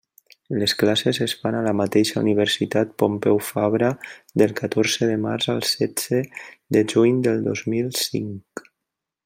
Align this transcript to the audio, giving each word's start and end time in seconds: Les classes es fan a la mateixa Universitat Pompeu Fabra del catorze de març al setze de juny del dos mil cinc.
Les 0.61 0.73
classes 0.77 1.17
es 1.25 1.35
fan 1.41 1.57
a 1.57 1.59
la 1.65 1.73
mateixa 1.81 2.17
Universitat 2.23 2.95
Pompeu 3.03 3.37
Fabra 3.49 3.91
del 4.43 4.55
catorze 4.61 5.11
de 5.11 5.21
març 5.27 5.49
al 5.55 5.63
setze 5.75 6.23
de 6.77 6.83
juny 6.95 7.21
del 7.29 7.45
dos 7.51 7.63
mil 7.75 7.97
cinc. 8.07 8.65